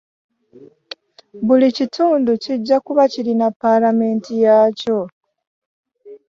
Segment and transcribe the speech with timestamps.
[1.45, 4.99] Buli kitundu kijja kuba kirina Paalamenti yaakyo